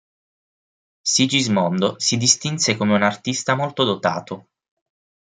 [1.03, 4.47] Sigismondo si distinse come un artista molto dotato.